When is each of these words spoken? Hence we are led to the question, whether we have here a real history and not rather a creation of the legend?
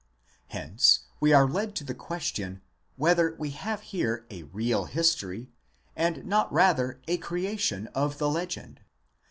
Hence 0.47 1.01
we 1.19 1.31
are 1.31 1.47
led 1.47 1.75
to 1.75 1.83
the 1.83 1.93
question, 1.93 2.63
whether 2.95 3.35
we 3.37 3.51
have 3.51 3.81
here 3.81 4.25
a 4.31 4.41
real 4.41 4.85
history 4.85 5.51
and 5.95 6.25
not 6.25 6.51
rather 6.51 6.99
a 7.07 7.17
creation 7.17 7.85
of 7.93 8.17
the 8.17 8.27
legend? 8.27 8.81